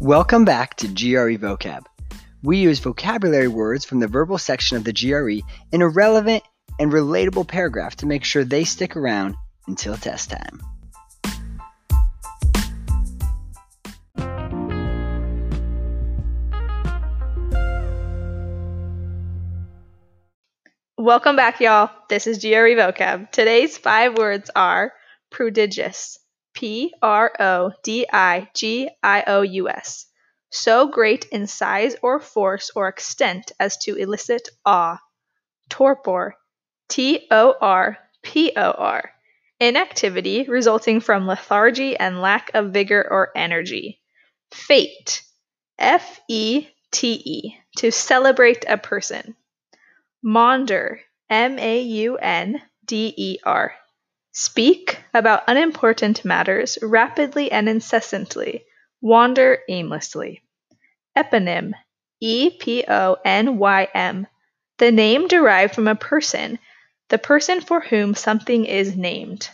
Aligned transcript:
Welcome 0.00 0.44
back 0.44 0.74
to 0.76 0.88
GRE 0.88 1.38
Vocab. 1.38 1.86
We 2.42 2.58
use 2.58 2.80
vocabulary 2.80 3.48
words 3.48 3.86
from 3.86 3.98
the 3.98 4.06
verbal 4.06 4.36
section 4.36 4.76
of 4.76 4.84
the 4.84 4.92
GRE 4.92 5.40
in 5.72 5.80
a 5.80 5.88
relevant 5.88 6.42
and 6.78 6.92
relatable 6.92 7.48
paragraph 7.48 7.96
to 7.96 8.06
make 8.06 8.22
sure 8.22 8.44
they 8.44 8.64
stick 8.64 8.94
around 8.94 9.36
until 9.66 9.96
test 9.96 10.30
time. 10.30 10.60
Welcome 20.98 21.36
back, 21.36 21.58
y'all. 21.60 21.88
This 22.10 22.26
is 22.26 22.42
GRE 22.42 22.76
Vocab. 22.76 23.30
Today's 23.30 23.78
five 23.78 24.18
words 24.18 24.50
are 24.54 24.92
prodigious. 25.30 26.18
P 26.56 26.94
R 27.02 27.32
O 27.38 27.72
D 27.82 28.06
I 28.10 28.48
G 28.54 28.88
I 29.02 29.24
O 29.26 29.42
U 29.42 29.68
S. 29.68 30.06
So 30.48 30.88
great 30.88 31.26
in 31.26 31.46
size 31.46 31.96
or 32.02 32.18
force 32.18 32.70
or 32.74 32.88
extent 32.88 33.52
as 33.60 33.76
to 33.84 33.94
elicit 33.94 34.48
awe. 34.64 34.98
Torpor. 35.68 36.34
T 36.88 37.26
O 37.30 37.54
R 37.60 37.98
P 38.22 38.52
O 38.56 38.70
R. 38.70 39.12
Inactivity 39.60 40.44
resulting 40.44 41.00
from 41.00 41.26
lethargy 41.26 41.94
and 41.94 42.22
lack 42.22 42.52
of 42.54 42.72
vigor 42.72 43.06
or 43.10 43.32
energy. 43.36 44.00
Fete, 44.50 45.22
F 45.78 46.20
E 46.26 46.68
T 46.90 47.22
E. 47.22 47.56
To 47.78 47.90
celebrate 47.90 48.64
a 48.66 48.78
person. 48.78 49.36
Maunder, 50.24 51.00
M 51.28 51.58
A 51.58 51.82
U 51.82 52.16
N 52.16 52.62
D 52.86 53.12
E 53.14 53.38
R. 53.44 53.74
Speak 54.32 54.98
about 55.16 55.44
unimportant 55.46 56.24
matters 56.26 56.76
rapidly 56.82 57.50
and 57.50 57.68
incessantly, 57.68 58.66
wander 59.00 59.60
aimlessly. 59.68 60.42
Eponym, 61.16 61.72
E 62.20 62.50
P 62.50 62.84
O 62.86 63.16
N 63.24 63.56
Y 63.56 63.88
M. 63.94 64.26
The 64.78 64.92
name 64.92 65.26
derived 65.26 65.74
from 65.74 65.88
a 65.88 65.94
person, 65.94 66.58
the 67.08 67.16
person 67.16 67.62
for 67.62 67.80
whom 67.80 68.14
something 68.14 68.66
is 68.66 68.94
named. 68.94 69.48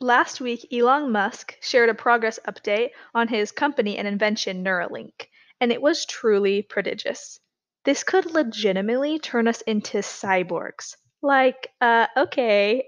Last 0.00 0.40
week, 0.40 0.66
Elon 0.72 1.12
Musk 1.12 1.56
shared 1.62 1.88
a 1.88 1.94
progress 1.94 2.40
update 2.46 2.90
on 3.14 3.28
his 3.28 3.52
company 3.52 3.96
and 3.96 4.08
invention 4.08 4.64
Neuralink, 4.64 5.28
and 5.60 5.70
it 5.70 5.80
was 5.80 6.04
truly 6.04 6.62
prodigious. 6.62 7.38
This 7.84 8.02
could 8.02 8.32
legitimately 8.32 9.18
turn 9.18 9.46
us 9.46 9.60
into 9.62 9.98
cyborgs. 9.98 10.96
Like, 11.22 11.68
uh, 11.80 12.06
okay, 12.16 12.84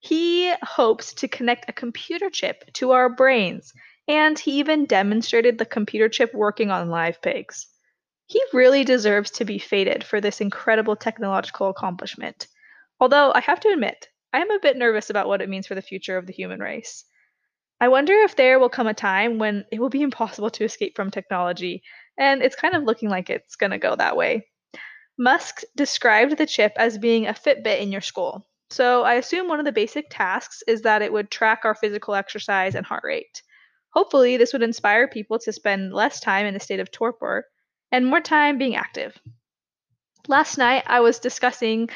he 0.00 0.52
hopes 0.62 1.14
to 1.14 1.28
connect 1.28 1.68
a 1.68 1.72
computer 1.72 2.30
chip 2.30 2.64
to 2.74 2.92
our 2.92 3.08
brains, 3.08 3.72
and 4.06 4.38
he 4.38 4.58
even 4.58 4.84
demonstrated 4.84 5.58
the 5.58 5.64
computer 5.64 6.08
chip 6.08 6.34
working 6.34 6.70
on 6.70 6.90
live 6.90 7.20
pigs. 7.22 7.66
He 8.26 8.42
really 8.52 8.84
deserves 8.84 9.30
to 9.32 9.44
be 9.44 9.58
feted 9.58 10.04
for 10.04 10.20
this 10.20 10.40
incredible 10.40 10.96
technological 10.96 11.68
accomplishment. 11.68 12.46
Although 13.00 13.32
I 13.34 13.40
have 13.40 13.60
to 13.60 13.68
admit, 13.68 14.08
I 14.32 14.40
am 14.40 14.50
a 14.50 14.58
bit 14.58 14.76
nervous 14.76 15.10
about 15.10 15.28
what 15.28 15.40
it 15.40 15.48
means 15.48 15.66
for 15.66 15.74
the 15.74 15.82
future 15.82 16.18
of 16.18 16.26
the 16.26 16.32
human 16.32 16.60
race. 16.60 17.04
I 17.80 17.88
wonder 17.88 18.14
if 18.14 18.36
there 18.36 18.58
will 18.58 18.68
come 18.68 18.86
a 18.86 18.94
time 18.94 19.38
when 19.38 19.64
it 19.70 19.80
will 19.80 19.90
be 19.90 20.02
impossible 20.02 20.50
to 20.50 20.64
escape 20.64 20.96
from 20.96 21.10
technology, 21.10 21.82
and 22.18 22.42
it's 22.42 22.56
kind 22.56 22.74
of 22.74 22.84
looking 22.84 23.08
like 23.08 23.30
it's 23.30 23.56
going 23.56 23.72
to 23.72 23.78
go 23.78 23.94
that 23.96 24.16
way. 24.16 24.46
Musk 25.18 25.62
described 25.74 26.36
the 26.36 26.46
chip 26.46 26.72
as 26.76 26.98
being 26.98 27.26
a 27.26 27.32
Fitbit 27.32 27.80
in 27.80 27.90
your 27.90 28.00
skull. 28.00 28.46
So 28.70 29.02
I 29.04 29.14
assume 29.14 29.48
one 29.48 29.60
of 29.60 29.64
the 29.64 29.72
basic 29.72 30.06
tasks 30.10 30.62
is 30.66 30.82
that 30.82 31.02
it 31.02 31.12
would 31.12 31.30
track 31.30 31.60
our 31.64 31.74
physical 31.74 32.14
exercise 32.14 32.74
and 32.74 32.84
heart 32.84 33.04
rate. 33.04 33.42
Hopefully, 33.90 34.36
this 34.36 34.52
would 34.52 34.62
inspire 34.62 35.08
people 35.08 35.38
to 35.38 35.52
spend 35.52 35.94
less 35.94 36.20
time 36.20 36.44
in 36.46 36.56
a 36.56 36.60
state 36.60 36.80
of 36.80 36.90
torpor 36.90 37.46
and 37.92 38.06
more 38.06 38.20
time 38.20 38.58
being 38.58 38.76
active. 38.76 39.18
Last 40.28 40.58
night, 40.58 40.82
I 40.86 41.00
was 41.00 41.18
discussing 41.18 41.88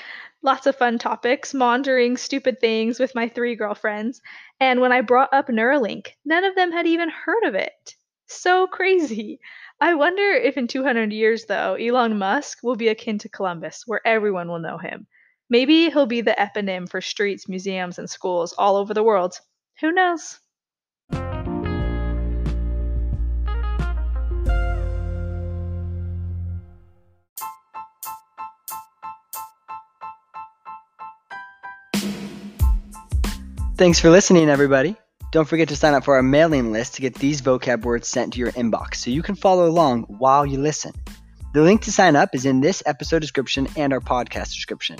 lots 0.42 0.66
of 0.66 0.76
fun 0.76 0.98
topics, 0.98 1.52
maundering 1.52 2.16
stupid 2.16 2.60
things 2.60 2.98
with 2.98 3.14
my 3.14 3.28
three 3.28 3.56
girlfriends. 3.56 4.22
And 4.60 4.80
when 4.80 4.92
I 4.92 5.00
brought 5.00 5.34
up 5.34 5.48
Neuralink, 5.48 6.12
none 6.24 6.44
of 6.44 6.54
them 6.54 6.72
had 6.72 6.86
even 6.86 7.10
heard 7.10 7.44
of 7.44 7.54
it. 7.54 7.96
So 8.32 8.68
crazy. 8.68 9.40
I 9.80 9.94
wonder 9.94 10.22
if 10.22 10.56
in 10.56 10.68
200 10.68 11.12
years, 11.12 11.46
though, 11.46 11.74
Elon 11.74 12.16
Musk 12.16 12.60
will 12.62 12.76
be 12.76 12.86
akin 12.86 13.18
to 13.18 13.28
Columbus, 13.28 13.82
where 13.88 14.00
everyone 14.06 14.46
will 14.46 14.60
know 14.60 14.78
him. 14.78 15.08
Maybe 15.50 15.90
he'll 15.90 16.06
be 16.06 16.20
the 16.20 16.36
eponym 16.38 16.88
for 16.88 17.00
streets, 17.00 17.48
museums, 17.48 17.98
and 17.98 18.08
schools 18.08 18.54
all 18.56 18.76
over 18.76 18.94
the 18.94 19.02
world. 19.02 19.34
Who 19.80 19.90
knows? 19.90 20.38
Thanks 33.76 33.98
for 33.98 34.08
listening, 34.08 34.48
everybody. 34.48 34.96
Don't 35.30 35.48
forget 35.48 35.68
to 35.68 35.76
sign 35.76 35.94
up 35.94 36.04
for 36.04 36.16
our 36.16 36.22
mailing 36.22 36.72
list 36.72 36.94
to 36.94 37.02
get 37.02 37.14
these 37.14 37.40
vocab 37.40 37.82
words 37.82 38.08
sent 38.08 38.32
to 38.32 38.40
your 38.40 38.50
inbox 38.52 38.96
so 38.96 39.10
you 39.10 39.22
can 39.22 39.36
follow 39.36 39.66
along 39.66 40.02
while 40.04 40.44
you 40.44 40.58
listen. 40.58 40.92
The 41.54 41.62
link 41.62 41.82
to 41.82 41.92
sign 41.92 42.16
up 42.16 42.34
is 42.34 42.46
in 42.46 42.60
this 42.60 42.82
episode 42.84 43.20
description 43.20 43.68
and 43.76 43.92
our 43.92 44.00
podcast 44.00 44.54
description. 44.54 44.96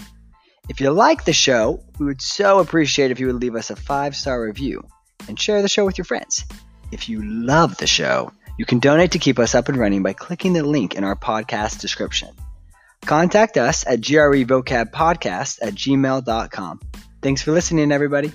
If 0.69 0.81
you 0.81 0.91
like 0.91 1.25
the 1.25 1.33
show, 1.33 1.83
we 1.99 2.07
would 2.07 2.23
so 2.23 2.61
appreciate 2.61 3.11
if 3.11 3.19
you 3.19 3.27
would 3.27 3.41
leave 3.41 3.57
us 3.57 3.71
a 3.71 3.77
five 3.77 4.15
star 4.15 4.41
review 4.41 4.87
and 5.29 5.39
share 5.39 5.63
the 5.63 5.69
show 5.69 5.85
with 5.85 5.99
your 5.99 6.05
friends. 6.05 6.45
If 6.93 7.09
you 7.09 7.25
love 7.25 7.77
the 7.79 7.87
show, 7.89 8.33
you 8.57 8.65
can 8.65 8.79
donate 8.79 9.13
to 9.13 9.19
keep 9.19 9.39
us 9.39 9.55
up 9.55 9.69
and 9.69 9.79
running 9.79 10.03
by 10.03 10.13
clicking 10.13 10.53
the 10.53 10.63
link 10.63 10.95
in 10.95 11.03
our 11.03 11.17
podcast 11.17 11.81
description. 11.81 12.29
Contact 13.05 13.57
us 13.57 13.87
at 13.87 14.01
grevocabpodcast 14.01 15.59
at 15.63 15.75
gmail.com. 15.75 16.81
Thanks 17.23 17.43
for 17.43 17.53
listening, 17.53 17.91
everybody. 17.91 18.33